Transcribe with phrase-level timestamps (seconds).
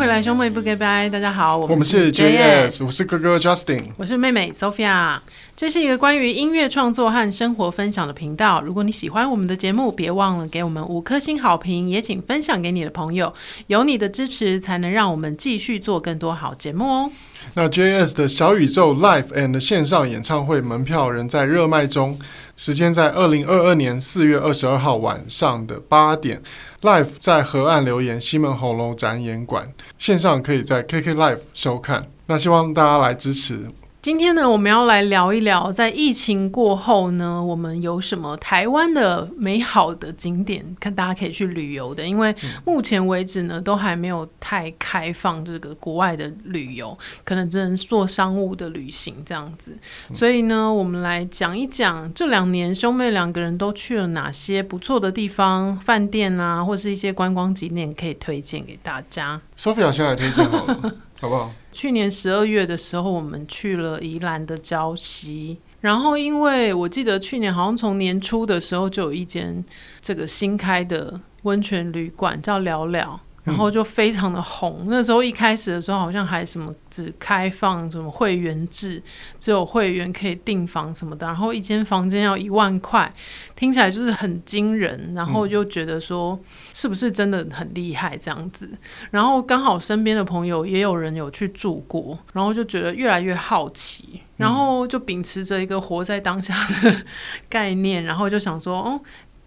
[0.00, 1.10] 回来，兄妹不 goodbye。
[1.10, 5.18] 大家好，我们是 JS，我是哥哥 Justin，我是妹妹 Sophia。
[5.54, 8.62] 这是一个关于音乐创作和生活分享的频道。
[8.62, 13.34] 如果你喜欢我们的节目，别忘了给我们五颗星好评，也请分享给你的朋友。
[13.66, 17.10] 有你的支持，才能让我们继续做更多好节目哦。
[17.52, 22.18] 那 JS 的小宇宙 Live and 线上演唱会门票仍在热卖中，
[22.60, 26.42] 时间在二零二二年四月二十二号晚上的八点。
[26.82, 32.10] Live 在河岸留言西门红楼展演馆，线上可以在 KK Live 收看。
[32.26, 33.66] 那希望大家来支持。
[34.02, 42.02] 今天呢，我们要来聊一聊，在疫情过后呢，我们有什么台湾的美好的景点，看大家可以去旅游的。
[42.02, 49.76] 因为目前为止呢，都还没有太开放这个国外的旅游，可能只能做商务的旅行这样子。
[50.14, 59.38] 所以呢，我们来讲一讲这两年兄妹两个人都去了哪些不错的地方、饭店啊，或是一些观光景点可以推荐给大家。
[59.60, 61.52] Sophia 先来推荐好了， 好不好？
[61.70, 69.62] 去年十二月的时候，我们去了宜兰的礁溪，然后因为我记得去年好像从年初的时候就有一间
[70.00, 73.20] 这个新开的温泉旅馆叫聊聊。
[73.42, 79.02] 然后就非常的红，嗯，那时候一开始的时候好像还什么只开放什么会员制，
[79.38, 83.12] 只有会员可以订房什么的，然后一间房间要一万块，
[83.56, 86.38] 听起来就是很惊人，然后就觉得说
[86.74, 88.68] 是不是真的很厉害这样子，
[89.10, 97.02] 然后刚好身边的朋友也有人有去住过，然后就觉得越来越好奇，然后就秉持着一个活在当下的
[97.48, 99.00] 概念，然后就想说，哦。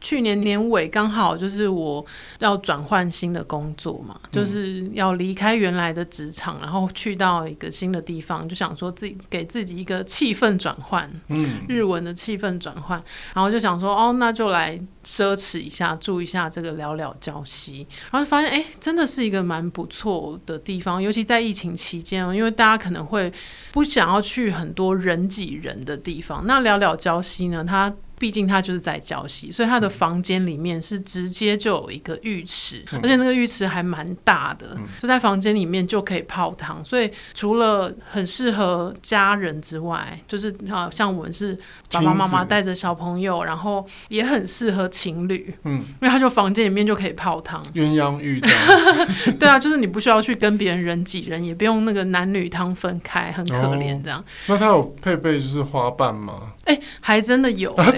[0.04, 2.06] 去年年尾刚好就是我
[2.40, 13.02] 要转换新的工作嘛，嗯、就是要离开原来的职场，然后去到一个新的地方，就想说自己给自己一个气氛转换，嗯，日文的气氛转换，
[13.34, 23.32] 然后就想说哦，那就来奢侈一下，住一下这个聊聊礁溪，然后就发现哎，真的是一个蛮不错的地方，尤其在疫情期间哦，因为大家可能会
[23.72, 27.94] 不想要去很多人挤人的地方，那聊聊礁溪呢，它。
[28.18, 36.84] 毕竟他就是在礁溪，所以他的房间里面是直接就有一个浴池，嗯、而且那个浴池还蛮大的，嗯、就在房间里面就可以泡汤。
[36.84, 41.58] 所以除了很适合家人之外，就是啊，像我们是
[41.92, 49.36] 爸爸妈妈带着小朋友，然后也很适合情侣，嗯，因为他就房间里面就可以泡汤，鸳鸯浴这样。
[49.40, 54.20] 对啊，就是你不需要去跟别人人挤人，也不用那个男女汤分开，很可怜这样。
[54.20, 56.54] 哦、那他有配备就是花瓣吗？
[56.66, 57.94] 哎、欸，还真的有、欸。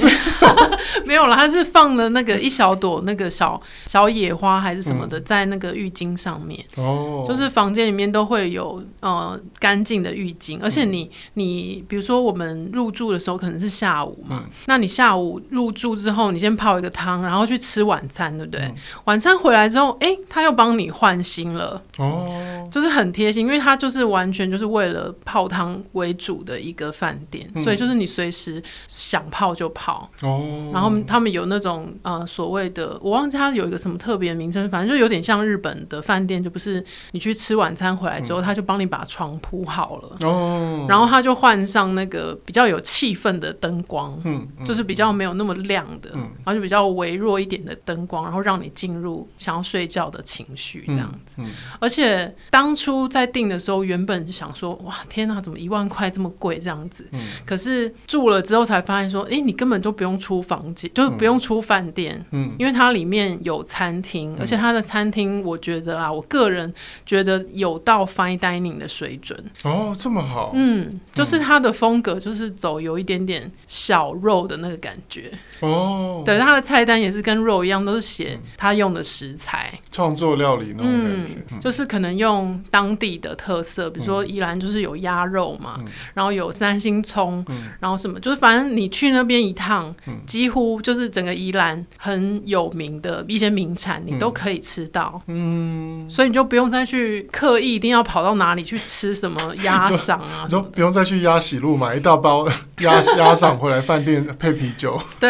[1.05, 6.59] 没有了，他是放了那个一小朵那个小小野花还是什么的，在那个浴巾上面。
[6.77, 18.61] 哦、嗯，就是房间里面都会有呃干净的浴巾，而且你你比如说我们入住的时候可能是下午嘛，嗯、那你下午入住之后，你先泡一个汤，然后去吃晚餐，对不对？
[18.61, 18.75] 嗯、
[19.05, 21.79] 晚餐回来之后，哎、欸，他又帮你换新了。
[21.99, 28.54] 哦，就是很贴心，因为他就是完全就是为了泡汤为主的一个饭店，嗯、所以就是你随时
[28.87, 30.09] 想泡就泡。
[30.21, 51.37] 哦，然后他们有那种呃所谓的，我忘记他有一个什么特别名称，反正就有点像日本的饭店，就不是你去吃晚餐回来之后，嗯、他就帮你把床铺好了，哦，然后他就换上那个比较有气氛的灯光，嗯，嗯就是比较没有那么亮的，嗯，然后就比较微弱一点的灯光，然后让你进入想要睡觉的情绪这样子，
[51.79, 60.15] 而且当初在订的时候，原本想说，哇，天哪，怎么一万块这么贵这样子，嗯，可是住了之后才发现说，哎，你根本就不用。
[60.25, 66.73] 出房间就是不用出饭店，嗯，因为它里面有餐厅，嗯、而且它的餐厅我觉得啦，我个人
[67.05, 69.37] 觉得有到 fine dining 的水准。
[69.63, 75.29] 哦，这么好，嗯，就是它的风格就是走有一点点小肉的那个感觉。
[75.59, 89.93] 哦，对，它的菜单也是跟肉一样，都是写它用的食材，创作料理那种感觉，嗯、就是可能用当地的特色，比如说宜兰就是有鸭肉嘛，嗯、然后有三星葱，嗯、然后什么，就是反正你去那边一趟。
[90.27, 95.21] 几乎就是整个宜兰很有名的一些名产，你都可以吃到。
[95.27, 102.47] 嗯，所以你就不用再去刻意一定要跑到哪里去吃什么鸭嗓啊， 你就不用再去鸭喜路买一大包
[102.79, 104.99] 鸭 鸭嗓回来饭店配啤酒。
[105.19, 105.29] 对。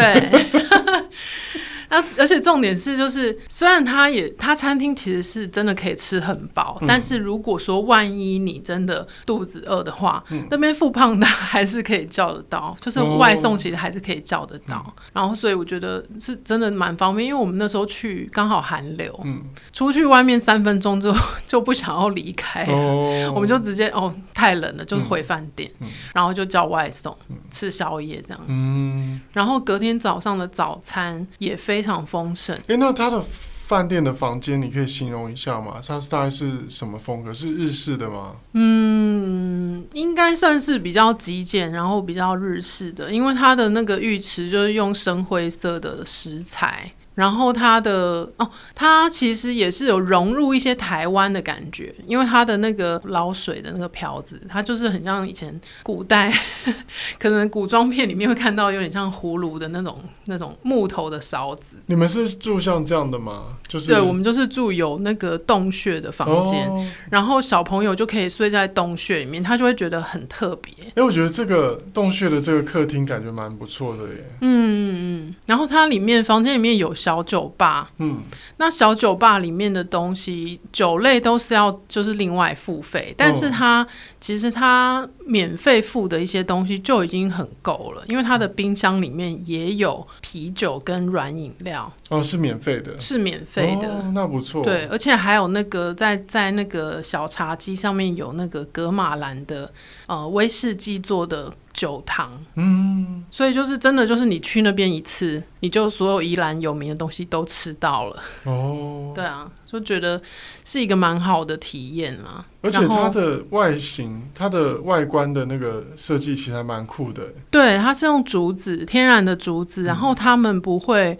[1.88, 14.78] 而而且重点是，就是虽然他也他餐厅其实是真的可以吃很饱，嗯、但是如果说万一你真的肚子饿的话，嗯、那边富胖达还是可以叫得到，就是外送其实还是可以叫得到。
[14.78, 19.42] 哦、然后所以我觉得是真的蛮方便，因为我们那时候去刚好寒流，嗯、
[19.72, 28.46] 出去外面三分钟之后就不想要离开，哦、我们就直接哦太冷了，就回饭店，嗯、然后就叫外送、嗯、吃宵夜这样子。
[28.48, 31.75] 嗯、然后隔天早上的早餐也非。
[31.76, 32.56] 非常丰盛。
[32.68, 33.22] 哎，那他的
[33.66, 35.78] 饭店的房间，你可以形容一下吗？
[35.86, 37.34] 它是大概是什么风格？
[37.34, 38.36] 是日式的吗？
[38.54, 46.90] 嗯，应该算是比较极简，然后比较日式的，因为它的那个浴池就是用深灰色的石材。
[47.16, 56.30] 然后它的哦，它其实也是有融入一些台湾的感觉，因为它的那个捞水的那个瓢子，它就是很像以前古代
[57.18, 61.78] 可能古装片里面会看到有点像葫芦的那种那种木头的勺子。
[61.86, 63.56] 你们是住像这样的吗？
[63.66, 70.70] 就是对，我们就是住有那个洞穴的房间，哦，然后小朋友就可以睡在洞穴里面，他就会觉得很特别。
[70.94, 74.24] 哎，我觉得这个洞穴的这个客厅感觉蛮不错的耶。
[74.42, 74.96] 嗯嗯
[75.30, 76.94] 嗯，然后它里面房间里面有。
[77.06, 78.20] 小酒吧，嗯，
[78.56, 83.86] 那小酒吧里面的东西，酒类都是要就是另外付费，但是它、哦、
[84.20, 99.72] 其实它免费付的一些东西就已经很够了，因为它的冰箱里面也有啤酒跟软饮料，哦，是免费的，是免费的、哦，那不错，对，而且还有那个在在那个小茶几上面有那个格马兰的
[100.08, 101.52] 呃威士忌做的。
[101.76, 108.22] 酒堂，嗯，所以就是真的，就是你去那边一次，你就所有宜兰有名的东西都吃到了。
[108.44, 110.20] 哦，对啊，就觉得
[110.64, 112.42] 是一个蛮好的体验啊。
[112.62, 117.22] 而且它的外形，它的外观的那个设计其实还蛮酷的。
[117.50, 121.18] 对，它是用竹子，天然的竹子，然后他们不会。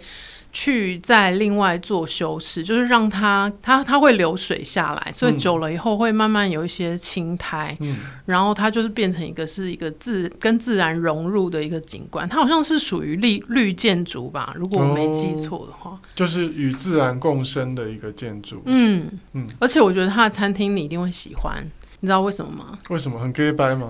[0.51, 21.63] 去再另外做修饰，就是让它它它会流水下来，所以久了以后会慢慢有一些青苔，嗯，然后它就是变成一个是一个自跟自然融入的一个景观，它好像是属于绿绿建筑吧，如果我没记错的话，哦，就是与自然共生的一个建筑，嗯嗯，而且我觉得它的餐厅你一定会喜欢。
[21.99, 22.77] 你知道为什么吗？
[22.89, 23.89] 为什么很 gay 掰吗？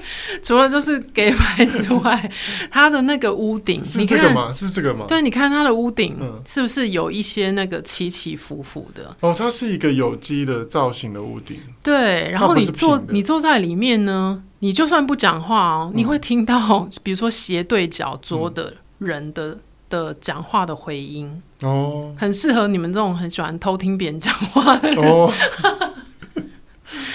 [0.42, 2.30] 除了就是给牌之外，
[2.70, 4.52] 它的那个屋顶，是这个吗？
[4.52, 5.04] 是这个吗？
[5.08, 6.16] 对，你看它的屋顶
[6.46, 9.14] 是不是有一些那个起起伏伏的？
[9.20, 11.58] 哦，它是一个有机的造型的屋顶。
[11.82, 25.30] 对，然后你坐你坐在里面呢，你就算不讲话哦，嗯，你会听到比如说斜对角桌的人的，嗯，的讲话的回音哦，很适合你们这种很喜欢偷听别人讲话的人哦。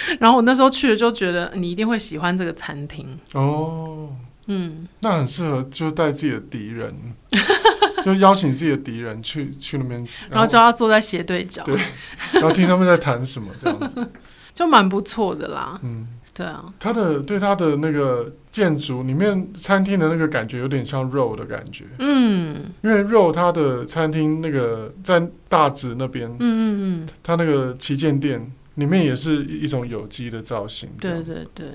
[0.19, 4.09] 然后我那时候去了，就觉得你一定会喜欢这个餐厅哦。
[4.49, 6.95] 嗯，那很适合就带自己的敌人，
[8.05, 11.77] 就邀请自己的敌人去去那边，然后叫他坐在斜对角，对，
[12.31, 14.07] 然后听他们在谈什么这样子，
[14.55, 15.77] 就蛮不错的啦。
[15.83, 21.83] 嗯，对啊，他的对他的那个建筑里面餐厅的那个感觉有点像肉的感觉。
[21.99, 28.49] 嗯，因为肉他的餐厅那个在大直那边，嗯嗯嗯，他那个旗舰店。
[28.77, 31.71] 里面也是一种有机的造型，对对对，对，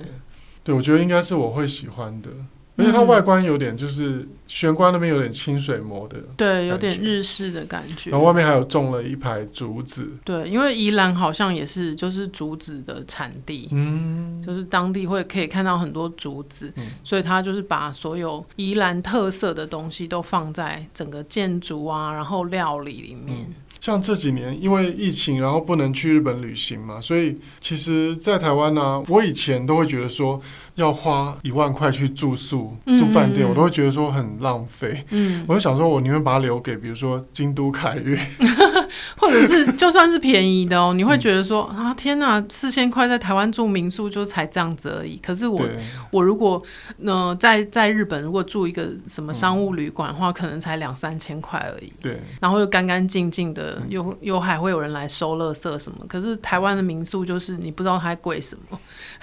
[0.64, 2.30] 对我觉得应该是我会喜欢的，
[2.76, 8.10] 而且它外观有点就是玄关那边有点清水模的，对，有点日式的感觉。
[8.10, 23.38] 然后外面还有种了一排竹子，对，因为宜兰好像也是就是竹子的产地，嗯，就是当地会可以看到很多竹子，嗯，所以它就是把所有宜兰特色的东西都放在整个建筑啊，然后料理里面。
[23.50, 30.40] 嗯像这几年因为疫情，然后不能去日本旅行嘛，所以其实，在台湾呢、我以前都会觉得说。
[30.76, 35.04] 要花一万块去住宿住饭店，嗯，我都会觉得说很浪费。
[35.10, 38.18] 嗯，我就想说，我宁愿把它留给比如说京都凯悦，
[39.18, 45.18] 或者是就算是便宜的哦，你会觉得说啊，天哪，四千块在台湾住民宿就才这样子而已。
[45.18, 45.62] 可是我
[46.10, 46.62] 我如果
[47.04, 51.92] 呃在在日本如果住一个什么商务旅馆的话，嗯，可能才两三千块而已。
[52.00, 55.98] 对，然后又干干净净的，又又还会有人来收垃圾什么。
[56.08, 58.78] 可是台湾的民宿就是你不知道它贵什么。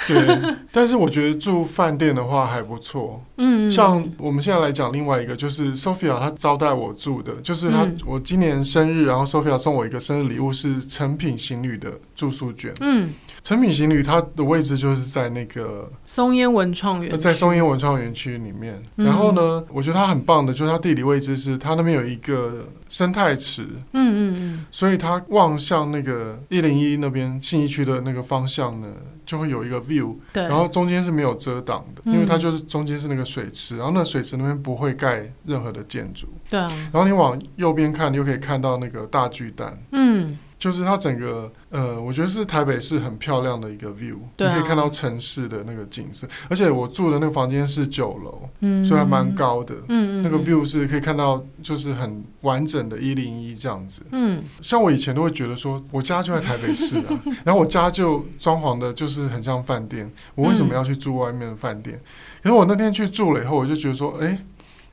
[0.07, 1.38] 对，但是我觉得。
[1.39, 28.87] 住饭店的话还不错，嗯，像我们现在来讲另外一个，就是 Sophia 她招待我住的，就是她、嗯、我今年生日，然后 Sophia 送我一个生日礼物是成品行旅的住宿券，嗯，诚品行旅它的位置就是在那个松烟文创园，在松烟文创园区里面，然后呢，我觉得它很棒的，就是它地理位置是它那边有一个生态池，嗯嗯嗯，所以它望向那个一零一那边信义区的那个方向呢。
[29.29, 40.35] 就会有一个 view，对，然后中间是没有遮挡的，因为它就是中间是那个水池，然后那水池那边不会盖任何的建筑，对，然后你往右边看，你就可以看到那个大巨蛋，嗯。
[40.59, 46.27] 就是它整个，呃，我觉得是台北市很漂亮的一个 view，你可以看到城市的那个景色。
[46.49, 54.43] 而且我住的那个房间是九楼，嗯，所以还蛮高的，嗯，那个 view 是可以看到，就是很完整的一零一这样子，嗯。
[54.61, 61.97] 像我以前都会觉得说，我家就在台北市啊， 然后我家就装潢的就是很像饭店，我为什么要去住外面的饭店？
[62.43, 64.37] 可是我那天去住了以后，我就觉得说，哎。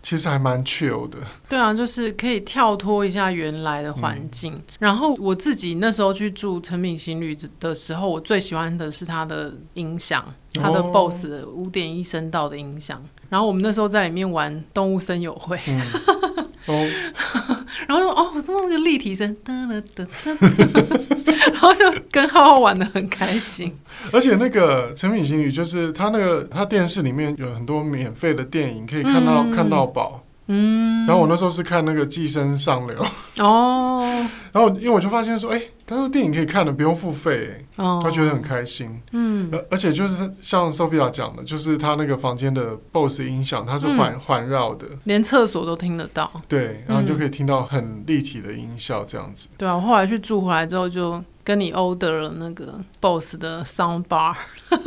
[0.06, 1.18] 其实还蛮 chill 的。
[1.48, 4.52] 对啊，就是可以跳脱一下原来的环境。
[4.52, 13.00] 嗯、然后我自己那时候去住成品行旅的时候，我最喜欢的是它的音响，它的 BOSS 的五点一声道的音响。
[13.00, 15.58] 哦、然后我们那时候在里面玩动物森友会。
[15.66, 15.82] 嗯
[16.66, 16.86] 哦，
[17.86, 19.82] 然后就哦，这么那个立体声， 然
[21.60, 23.72] 后就跟浩浩玩的很开心。
[24.12, 30.22] 而且那个成品行旅就是他那个他电视里面有很多免费的电影可以看到、嗯、看到饱。
[30.48, 32.96] 嗯，然后我那时候是看那个《寄生上流》
[33.42, 34.00] 哦，
[34.52, 39.00] 然后因为我就发现说，哎，他说电影可以看的，不用付费，哦，他觉得很开心。
[39.12, 46.30] 嗯，而而且就是像 Sophia 讲的，就是他那个房间的 BOSS 音响，它是环环绕的，连厕所都听得到。
[46.46, 49.48] 对，然后就可以听到很立体的音效，这样子。
[49.56, 51.22] 对啊，我后来去住回来之后就。
[51.46, 54.34] 跟你 order 了那个 BOSS 的 sound bar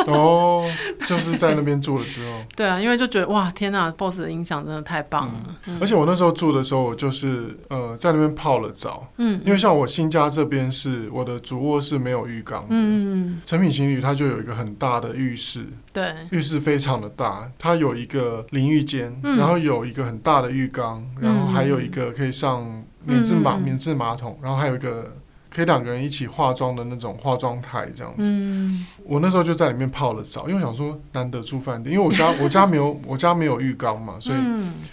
[0.08, 0.70] 哦，
[1.08, 5.34] 就是在那边住了之后， 对啊，因为就觉得哇，天呐，BOSS 的音响真的太棒了。
[5.46, 25.16] 嗯嗯、而且我那时候住的时候，我就是呃在那边泡了澡，嗯，因为像我新家这边是我的主卧室没有浴缸的，嗯，成品情侣它就有一个很大的浴室，对，浴室非常的大，它有一个淋浴间，嗯、然后有一个很大的浴缸，然后还有一个可以上免治马、嗯、免治马桶，然后还有一个。
[25.50, 34.40] 可以两个人一起化妆的那种化妆台这样子，嗯、我那时候就在里面泡了澡，因为我想说难得住饭店，因为我家 我家没有我家没有浴缸嘛，所以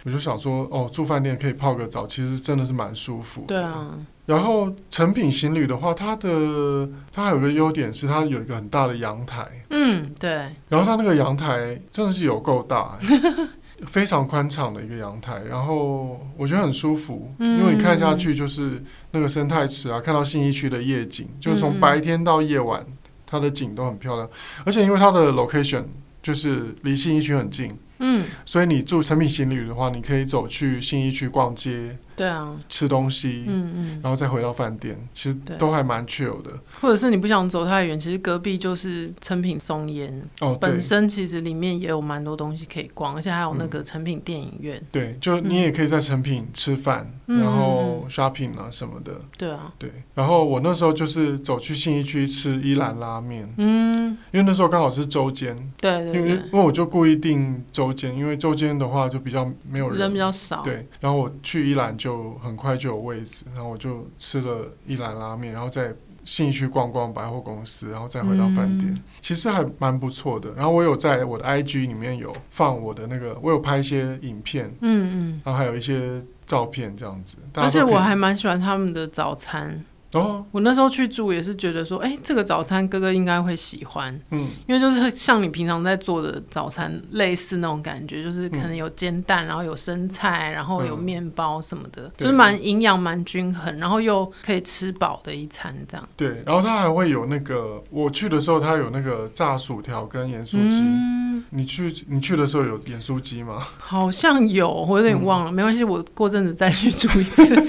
[0.05, 3.43] 我就想说哦，住饭店可以泡个澡，其实真的是蛮舒服。
[3.47, 3.91] 对啊。
[4.25, 9.47] 然后成品行旅的话，它的它还有个优点是它有一个很大的阳台。
[9.71, 10.33] 嗯，对。
[10.69, 12.99] 然后它那个阳台真的是有够大。
[13.87, 22.85] 非常宽敞的一个阳台，然后我觉得很舒服，嗯、因为你看下去就是那个生态池啊，看到信义区的夜景，就是从白天到夜晚，
[23.27, 24.29] 它的景都很漂亮，
[24.65, 25.85] 而且因为它的 location
[26.23, 27.77] 就是离信义区很近。
[27.99, 36.51] 嗯，所以你住成品行旅的话，你可以走去信义区逛街，对啊，吃东西，嗯嗯，然后再回到饭店，其实都还蛮 chill 的。
[36.81, 44.81] 或者是你不想走太远，其实隔壁就是成品松烟，哦，本身其实里面也有蛮多东西可以逛，而且还有那个成品电影院。
[44.93, 49.13] 对，就你也可以在成品吃饭，然后 shopping 啊什么的。
[49.37, 49.91] 对啊，对。
[50.15, 57.93] 然后我那时候就是走去信义区吃一兰拉面，嗯，因为那时候刚好是周间，对对，因为因为我就故意订周。
[57.97, 60.61] 间，因为周间的话就比较没有人，人比较少。
[60.63, 70.53] 对，然后我去一兰就很快就有位置，然后我就吃了一兰拉面，然后再信义区逛逛百货公司，然后再回到饭店，嗯、其实还蛮不错的。
[70.55, 77.39] 然后我有在我的 IG 里面有放我的那个，我有拍一些影片，嗯嗯，然后还有一些照片这样子。
[77.55, 79.85] 而且我还蛮喜欢他们的早餐。
[80.19, 96.09] 哦，我那时候去住也是觉得说，哎、欸，这个早餐哥哥应该会喜欢，嗯，因为就是像你平常在做的早餐类似那种感觉，就是可能有煎蛋，嗯、然后有生菜，然后有面包什么的，嗯、就是蛮营养、蛮均衡，然后又可以吃饱的一餐这样。
[96.17, 100.81] 对，然后他还会有那个，我去的时候他有那个炸薯条跟盐酥鸡。
[100.81, 103.63] 嗯、你去你去的时候有点酥鸡吗？
[103.79, 107.55] 好像有，我有点忘了，嗯、没关系，我过阵子再去住一次。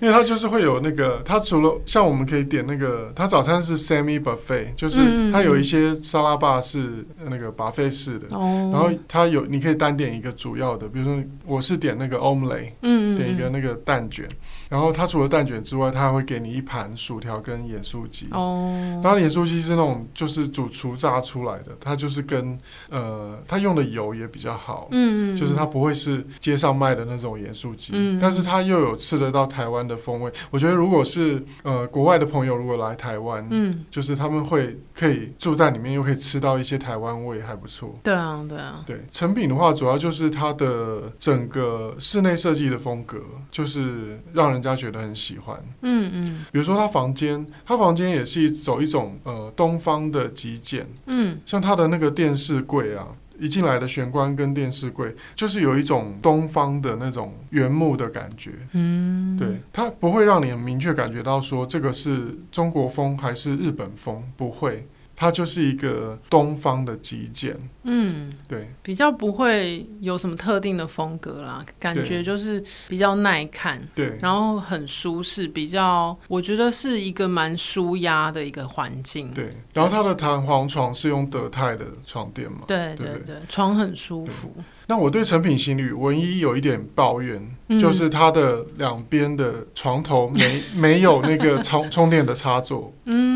[0.00, 14.28] 因为它就是会有那个，它除了像我们可以点那个，它早餐是 semi buffet，就是它有一些沙拉吧是那个 buffet 式的，嗯、然后它有你可以单点一个主要的，比如说我是点那个 omelette，嗯，点一个那个蛋卷，
[14.74, 18.26] 然后它除了蛋卷之外，它还会给你一盘薯条跟盐酥鸡。
[18.32, 22.58] 哦，当然盐酥鸡是那种就是主厨炸出来的，它就是跟
[22.90, 30.32] 呃它用的油也比较好，嗯，就是它不会是街上卖的那种盐酥鸡，嗯，但是它又有吃得到台湾的风味。
[30.50, 37.96] 我觉得如果是呃国外的朋友如果来台湾，嗯，就是他们会可以住在里面，又可以吃到一些台湾味，还不错。
[38.02, 39.00] 对啊，对啊，对。
[39.12, 43.18] 成品的话，主要就是它的整个室内设计的风格，
[43.52, 45.56] 就是让人家觉得很喜欢。
[45.82, 46.44] 嗯嗯。
[46.50, 50.86] 比如说他房间，他房间也是走一种呃东方的极简。
[51.06, 51.38] 嗯。
[51.46, 53.08] 像他的那个电视柜啊。
[53.36, 58.52] 一进来的玄关跟电视柜，就是有一种东方的那种原木的感觉。
[58.74, 64.86] 嗯，对，它不会让你很明确感觉到说这个是中国风还是日本风，不会。
[65.16, 79.50] 它就是一个东方的极简，嗯，对，比较不会有什么特定的风格啦，感觉就是比较耐看，对，然后很舒适，比较我觉得是一个蛮舒压的一个环境，对。
[79.72, 84.52] 然后它的弹簧床是用德泰的床垫嘛，对对对，床很舒服。
[84.86, 93.33] 那我对成品行旅唯一有一点抱怨，嗯、就是它的两边的床头没 没有那个充充电的插座，嗯。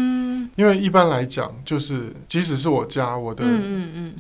[0.58, 3.44] 因为一般来讲，就是即使是我家，我的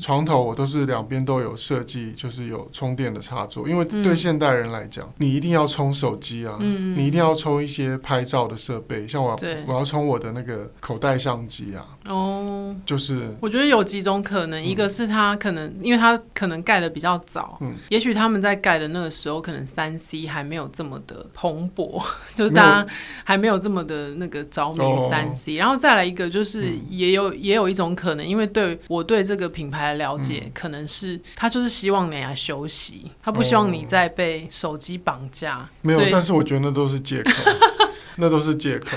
[0.00, 3.68] 床头我都是两边都有设计，就是有充电的插座。
[3.68, 11.84] 因为对现代人来讲，你一定要充手机啊，你一定要充一些拍照的设备，像我我要充我的那个口袋相机啊。
[12.08, 22.00] 哦，就是我觉得有几种可能，一个是他可能因为他可能盖的比较早，嗯，也许他们在盖的那个时候，可能三 C 还没有这么的蓬勃，
[22.34, 22.86] 就是大家
[23.24, 26.28] 还没有这么的那个着迷于三 C，然后再来一个。
[26.28, 35.66] 就是也有、嗯、也有一种可能，因为对我对这个品牌的了解，嗯、可能是他就是希望你来休息，他不希望你再被手机绑架。
[35.80, 37.30] 没有，但是我觉得那都是借口，
[38.18, 38.96] 那都是借口。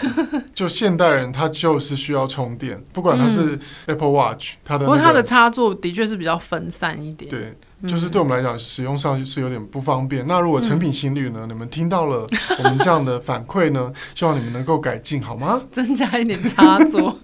[0.54, 7.30] 就现代人他就是需要充电，不管他是 Apple Watch，他的、那个、不过他的插座的确是比较分散一点。
[7.30, 7.58] 对。
[7.88, 10.24] 就是对我们来讲，使用上是有点不方便。
[10.28, 11.48] 那如果成品心率呢？
[11.48, 12.28] 你们听到了
[12.60, 13.92] 我们这样的反馈呢？
[14.14, 15.60] 希望你们能够改进，好吗？
[15.72, 17.18] 增加一点插座。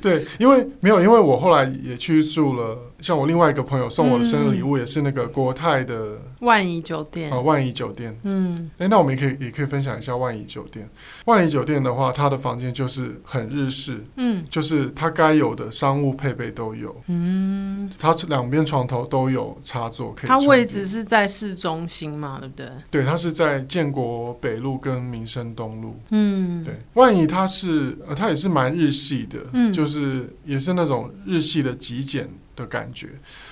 [0.00, 2.78] 对，因为没有，因为我后来也去住了。
[3.00, 8.18] 像我另外一个朋友送我的生日礼物，也是那个国泰的万怡酒店啊，万怡酒店。
[8.22, 10.88] 嗯，哎，那我们也可以也可以分享一下万怡酒店。
[11.26, 16.94] 万怡酒店的话，它的房间就是很日式，嗯，就是它该有的商务配备都有。
[17.08, 20.28] 嗯，它两边床头都有插座可以。
[20.28, 22.38] 它位置是在市中心嘛？
[22.40, 22.68] 对不对？
[22.90, 25.96] 对，它是在建国北路跟民生东路。
[26.10, 26.74] 嗯，对。
[26.94, 32.28] 万怡它是呃，它也是蛮日系的，嗯，就是也是那种日系的极简。
[32.56, 33.10] 的感觉，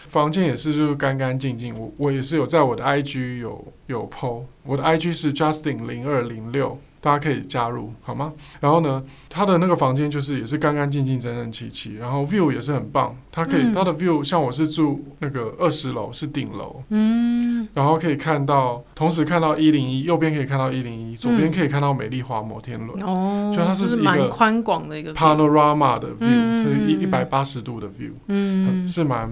[0.09, 1.79] 房间也是就是干干净净。
[1.79, 6.77] 我我也是有在我的 IG 有有 po，我的 IG 是 Justin 零二零六。
[7.05, 8.33] 大家可以加入好吗？
[8.61, 13.15] 然后呢，他的那个房间就是也是干干净净、整整齐齐，然后 view 也是很棒。
[13.31, 22.99] 他可以他、嗯、的 view 像我是住那个二十楼，是顶楼，嗯，然后可以看到，同时看到一零一，右边可以看到一零一，左边可以看到美丽华摩天轮。
[23.03, 29.31] 哦，就它是一个蛮宽广的一个 panorama 的 view，一一百八十度的 view，嗯，是蛮。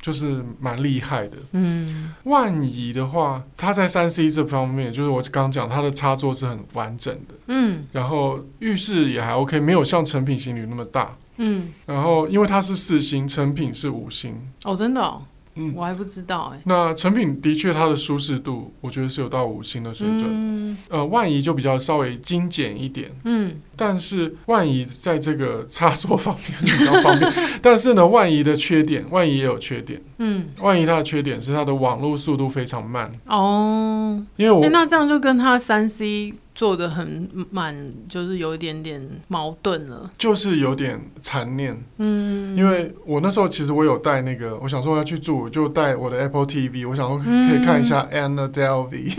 [0.00, 1.36] 就是蛮厉害的。
[1.52, 7.34] 嗯，万怡的话，它在三 C 这方面，就是我刚讲，它的插座是很完整的。
[7.48, 11.16] 嗯，然后浴室也还 OK，没有像成品行李那么大。
[11.38, 14.34] 嗯，然后因为它是四星，成品是五星。
[14.64, 15.22] 哦，真的哦。
[15.60, 16.62] 嗯，我还不知道哎、欸。
[16.66, 20.24] 那成品的确它的舒适度，我觉得是有到五星的水准。
[20.24, 23.10] 嗯，呃，万怡就比较稍微精简一点。
[23.24, 30.02] 嗯，但是万怡在这个插座方面比较方便， 但是呢，万怡的缺点，万怡也有缺点。
[30.18, 33.10] 嗯，万怡它的缺点是它的网络速度非常慢。
[33.26, 36.34] 哦，因为我、欸、那这样就跟它三 C。
[36.58, 37.72] 做的很满，
[38.08, 41.80] 就是有一点点矛盾了，就是有点残念。
[41.98, 49.14] 嗯，因为我那时候其实我有带那个，我想说要去住，就带我的 Apple TV，我想说可以看一下 Anna Delvey，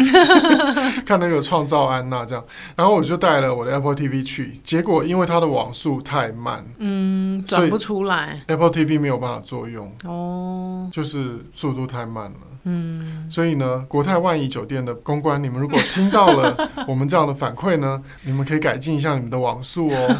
[1.08, 2.44] 看那个创造安娜这样，
[2.76, 12.38] 然后我就带了我的 Apple TV 去，结果因为它的网速太慢，嗯，转不出来，Apple TV 没有办法作用，哦，就是速度太慢了。
[12.64, 16.56] 嗯，所以呢，国泰万怡酒店的公关，你们如果听到了
[16.88, 20.16] 我们这样的反馈呢，你们可以改进一下你们的网速哦。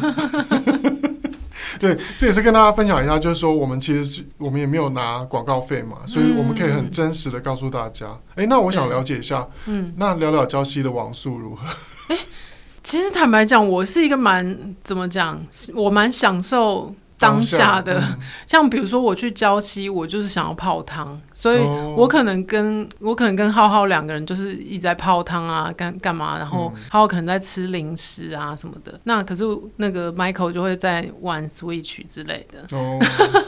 [1.78, 8.06] 对，这也是跟大家分享一下，就是说我们其实是我们也没有拿广告费嘛，所以我们可以很真实的告诉大家。
[8.34, 11.66] 哎、嗯，那我想了解一下，嗯，那聊聊礁溪的网速如何？
[12.80, 15.40] 哎，其实坦白讲，我是一个蛮怎么讲，
[15.74, 16.94] 我蛮享受。
[17.20, 21.58] 当下的，嗯、像比如说我去礁溪，我就是想要泡汤，所以
[21.94, 28.92] 我可能跟我可能跟浩浩两个人就是一直在泡汤啊，干干嘛，然后浩浩可能在吃零食啊什么的。
[28.92, 29.44] 嗯、那可是
[29.76, 32.74] 那个 Michael 就会在玩 Switch 之类的。
[32.74, 32.98] 哦，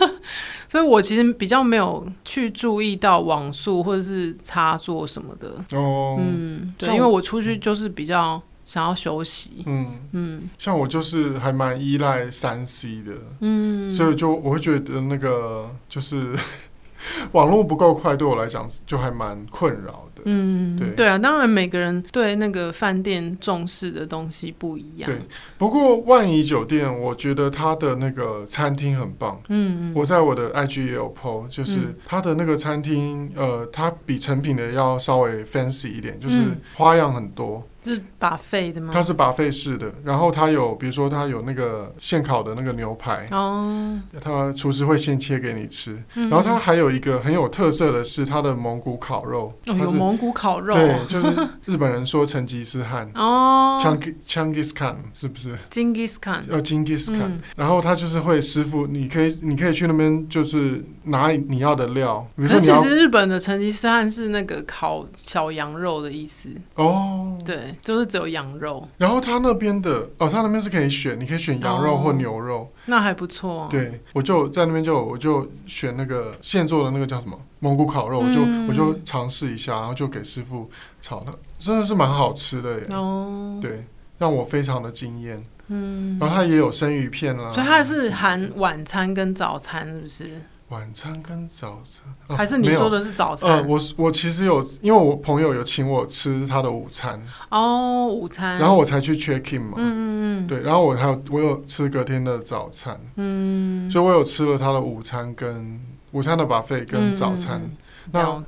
[0.69, 5.49] 所以我其实比较没有去注意到网速或者是插座什么的。
[5.79, 8.39] 哦，嗯，对，因为我出去就是比较。
[8.65, 16.35] 想要休息，嗯嗯，像我就是还蛮依赖三 C 的，嗯，所以就我会觉得那个就是
[17.33, 20.91] 网络不够快，对我来讲就还蛮困扰的，嗯，对。
[20.91, 25.19] 对啊，当然每个人对那个饭店重视的东西不一样，对。
[25.59, 36.41] 不过万怡酒店，我觉得它的那个餐厅很棒，嗯嗯，我在我的 IG 也有 po，就是它的那个餐厅，呃，它比成品的要稍微 fancy 一点，就是
[36.75, 37.67] 花样很多。
[37.85, 38.91] 是 buffet 的吗？
[38.93, 51.29] 它是 buffet 式的，然后它有，比如说它有那个现烤的那个牛排，哦，它厨师会现切给你吃，嗯、然后它还有一个很有特色的是它的蒙古烤肉，哦、有蒙古烤肉，对，就是
[51.65, 53.11] 日本人说成吉思汗。
[53.17, 53.79] 哦。
[53.81, 66.49] Chang,，Changis Khan 是不是？Genghis Khan，要 Genghis Khan，然后他就是会师傅，你可以你可以去那边就是拿你要的料，比如说你要，其实日本的成吉思汗是那个烤小羊肉的意思。
[66.75, 67.72] 哦，对。
[67.73, 68.87] 对，就是只有羊肉。
[68.99, 73.69] 然后他那边的哦，他那边是可以选，你可以选羊肉或牛肉，哦、那还不错、啊。
[73.71, 80.69] 对，我就在那边就我就选那个现做的那个叫什么蒙古烤肉，我就、嗯、我就尝试一下，然后就给师傅
[81.01, 82.87] 炒的，真的是蛮好吃的耶。
[82.91, 83.85] 哦，对，
[84.19, 85.43] 让我非常的惊艳。
[85.69, 90.43] 嗯，然后它也有生鱼片啦，所以它是含晚餐跟早餐，是不是？
[90.73, 93.51] 晚餐跟早餐，哦、还是你说的是早餐？
[93.51, 97.23] 呃，我我其实有，因为我朋友有请我吃他的午餐。
[97.51, 105.79] 哦，午餐，然后我才去 check in 嘛，嗯嗯对，然后我还有我有吃隔天的早餐，嗯，所以我有吃了他的午餐跟
[106.13, 107.77] 午餐的 buffet 跟早餐，嗯、
[108.11, 108.43] 那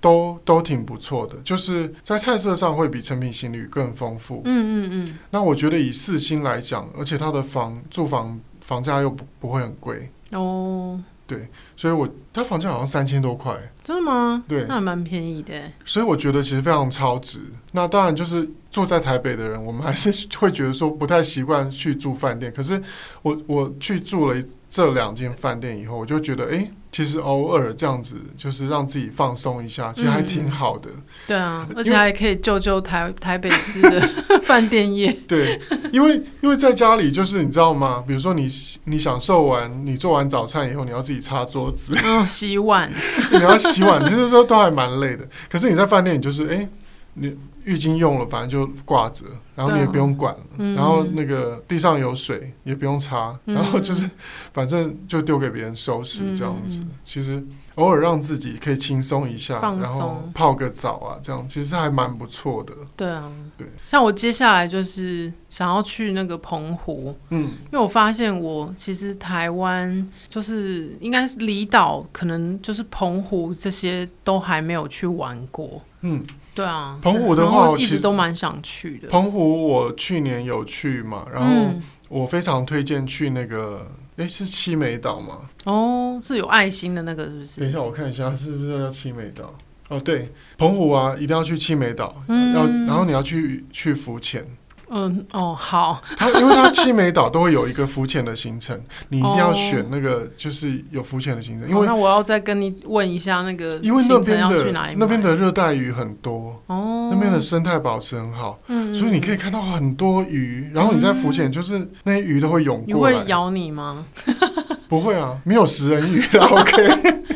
[0.00, 10.10] 都都挺不错的，就是在菜色上会比成品行旅更丰富，嗯嗯嗯，那我觉得以四星来讲，而且他的房住房房价又不不会很贵。
[10.32, 10.98] 哦。
[11.26, 14.44] 对，所以我他房价好像三千多块，真的吗？
[14.46, 15.54] 对，那还蛮便宜的。
[15.84, 17.40] 所以我觉得其实非常超值。
[17.72, 22.52] 那当然就是住在台北的人，我们还是会觉得说不太习惯去住饭店。
[22.52, 22.80] 可是
[23.22, 24.36] 我我去住了
[24.70, 26.50] 这两间饭店以后，我就觉得哎。
[26.50, 30.88] 诶其实偶尔这样子，就是让自己放松一下，其实还挺好的。
[30.90, 34.00] 嗯、对啊，而且还可以救救台台北市的
[34.44, 35.12] 饭店业。
[35.28, 35.60] 对，
[35.92, 38.02] 因为因为在家里，就是你知道吗？
[38.06, 38.48] 比如说你
[38.84, 42.90] 你享受完，你做完早餐以后，你要自己擦桌子，哦，洗碗，
[43.30, 45.28] 你要洗碗，其实都都还蛮累的。
[45.50, 46.66] 可是你在饭店，你就是哎，
[47.12, 47.36] 你。
[47.66, 49.26] 浴巾用了，反正就挂着，
[49.56, 54.08] 然后你也不用管了，嗯、然后那个地上有水也不用擦，嗯、然后就是
[54.52, 56.80] 反正就丢给别人收拾这样子。
[56.82, 62.72] 嗯、其实偶尔让自己可以轻松一下，然后泡个澡啊，这样其实还蛮不错的。
[62.94, 63.66] 对啊，对。
[63.84, 76.22] 像我接下来就是想要去那个澎湖，嗯，因为我发现我其实台湾就是应该是离岛，可能就是澎湖这些都还没有去玩过，嗯。
[76.56, 79.08] 对啊，澎湖的话，我一直都蛮想去的。
[79.08, 81.70] 澎湖我去年有去嘛，然后
[82.08, 85.40] 我非常推荐去那个，哎、嗯，是七美岛吗？
[85.64, 87.60] 哦，是有爱心的那个，是不是？
[87.60, 89.54] 等一下，我看一下，是不是叫七美岛？
[89.90, 94.42] 哦，对，澎湖啊，一定要去七美岛，嗯，要，然后你要去去浮潜。
[94.88, 101.68] 嗯哦好，它因为它七美岛都会有一个浮潜的行程， 你一定要选那个就是有浮潜的行程。
[101.68, 114.04] 因为、哦、那我要再跟你问一下那个，因为那边的那边的热带鱼很多哦，那边的生态保持很好，嗯，所以你可以看到很多鱼，然后你在浮潜，就是那些鱼都会涌过来，会咬你吗？
[114.88, 117.26] 不会啊，没有食人鱼啦， OK。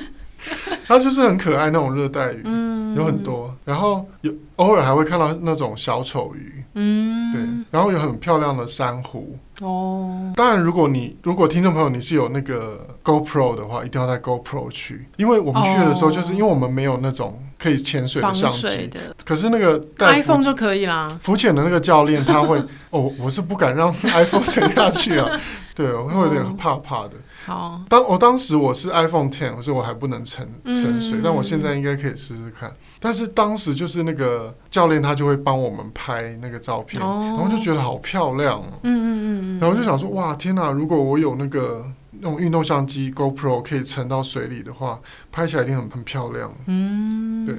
[0.86, 9.36] 它就是很可爱那种热带鱼，嗯、有很多，然后有偶尔还会看到那种小丑鱼，嗯，对，然后有很漂亮的珊瑚。
[9.60, 18.90] 哦，当然，如果你如果听众朋友你是有那个 GoPro 的话，一定要带 GoPro 去，因为我们去的时候，就是因为我们没有那种可以潜水的相机，
[19.24, 21.18] 可是那个带 iPhone 就可以啦。
[21.20, 25.28] 浮潜的那个教练他会，哦，我是不敢让 iPhone 沉下去啊，
[25.74, 27.10] 对，我会有点怕怕的。
[27.42, 32.70] 好，当我当时我是 iPhone Ten，所以我还不能沉沉水，嗯、但我现在应该可以试试看。
[32.98, 38.62] 但是当时就是那个教练他就会帮我们拍那个照片，哦、然后就觉得好漂亮。
[38.82, 40.70] 嗯嗯嗯，然后就想说，哇，天哪！
[40.70, 45.00] 如果我有那个那种运动相机 GoPro 可以沉到水里的话，
[45.32, 46.54] 拍起来一定很很漂亮。
[46.66, 47.56] 嗯，对，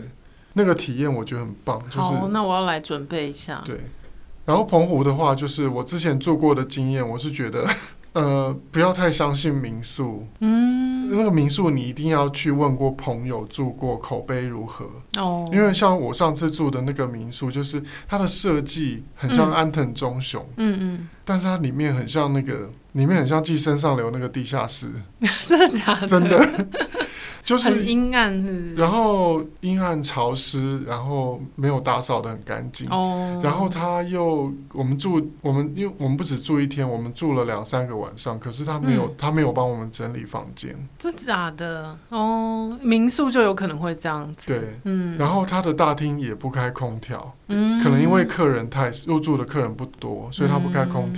[0.54, 1.82] 那个体验我觉得很棒。
[1.90, 3.64] 就是，好，那我要来准备一下。
[3.66, 3.80] 对，
[4.46, 7.68] 然后澎湖的话，就是我之前做过的经验，我是觉得。
[8.14, 10.28] 呃，不要太相信民宿。
[10.40, 14.86] 嗯，那个民宿你一定要去问过朋友住过，口碑如何？
[15.18, 20.46] 哦，因为像我上次住的那个民宿，就是它的设计很像安藤忠雄。
[20.58, 24.92] 嗯嗯，但是它里面很像那个，里面很像寄生上流那个地下室。
[25.46, 26.08] 真的假的？
[26.08, 26.68] 真的。
[27.44, 28.76] 就是很阴暗是不是？
[28.76, 32.88] 然后阴暗潮湿，然后没有打扫的很干净。
[32.92, 33.42] 哦。
[33.44, 38.40] 然后他又我们住我们因为我们不止住一天，我们住了两三个晚上。
[38.40, 40.76] 可是他没有、嗯、他没有帮我们整理房间。
[41.00, 44.46] 真假的哦，民宿就有可能会这样子。
[44.48, 45.18] 对，嗯。
[45.18, 51.11] 然后他的大厅也不开空调，嗯，可能因为客人太入住的客人不多，所以他不开空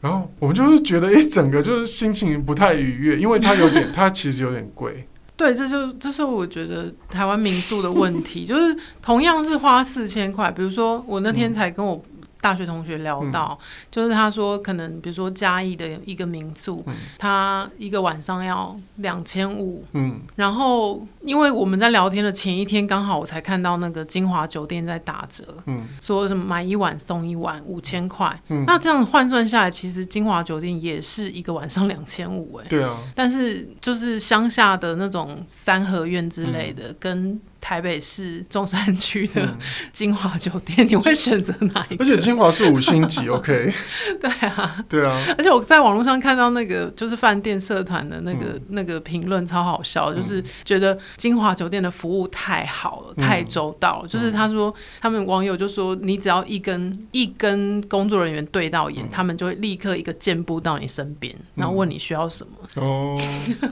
[0.00, 5.06] 然后我们就是觉得一整个就是心情不太愉悦，因为它有点 它其实有点贵。
[5.36, 12.02] 对，这就这是我觉得台湾民宿的问题，就是同样是花四千块，比如说我那天才跟我。
[12.40, 39.56] 大学同学聊到，嗯、就是他说可能比如说嘉义的一个民宿，嗯、他一个晚上要两千五，嗯，然后因为我们在聊天的前一天，刚好我才看到那个金华酒店在打折，嗯，说什么买一晚送一晚五千块，嗯，那这样换算下来，其实金华酒店也是一个晚上两千五，哎，对啊，但是就是乡下的那种三合院之类的，嗯、跟台北市中山区的
[39.92, 42.04] 金华酒店，嗯、 你会选择哪一个？
[42.04, 43.72] 而且金华是五星级， OK？
[44.20, 45.22] 对啊，对啊。
[45.36, 54.08] 而且我在网络上看到那个就是饭店社团的那个、嗯、那个评论超好笑，就是觉得金华酒店的服务太好了，嗯、太周到了。
[54.08, 62.82] 就是他说，他们网友就说，你只要一跟一跟工作人员对到眼，嗯、他们就会立刻一个箭步到你身边，然后问你需要什么。
[62.82, 63.20] 哦，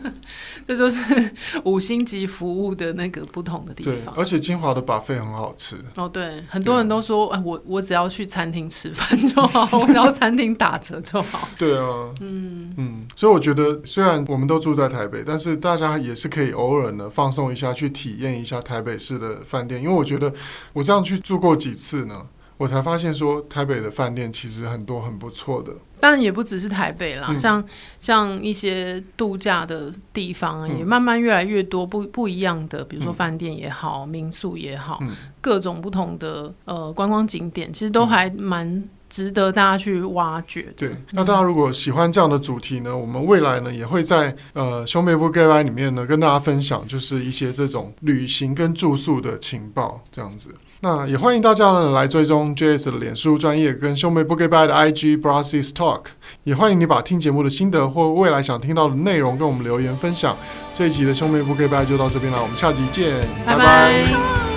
[0.67, 1.31] 这就是
[1.65, 4.15] 五星级服务的那个不同的地方。
[4.15, 5.77] 对，而且金华的 buffet 很好吃。
[5.97, 11.49] 哦，对，很多人都说，哎、啊，我我只要去餐厅吃饭就好， 我只要餐厅打折就好。
[11.59, 20.33] 对啊，嗯嗯，所以我觉得，虽然我们都住在台北，但是大家也是可以偶尔呢放松一下，去体验一下台北市的饭店，因为我觉得
[20.73, 22.23] 我这样去住过几次呢。
[22.59, 25.73] 我才发现说，台北的饭店其实很多很不错的。
[25.99, 27.65] 当然也不只是台北啦，嗯、像
[27.99, 40.73] 像一些度假的地方，也慢慢越来越多不不一样的，比如说饭店也好，嗯、民宿也好，嗯、各种不同的呃观光景点，其实都还蛮值得大家去挖掘。
[40.77, 50.55] 对，那大家如果喜欢这样的主题呢，我们未来呢也会在呃兄妹不 g a y 里面呢跟大家分享，就是一些这种旅行跟住宿的情报这样子。
[50.81, 56.03] 那也欢迎大家呢来追踪 Jazz 的脸书专业跟兄妹不给掰的 IG Brothers Talk，
[56.45, 60.37] 也欢迎你把听节目的心得或未来想听到的内容跟我们留言分享。
[60.75, 63.59] 这一集的兄妹不给掰就到这边了，我们下集见，拜拜。
[63.59, 64.56] 拜拜。